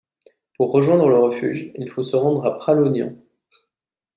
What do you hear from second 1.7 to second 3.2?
il faut se rendre à Pralognan.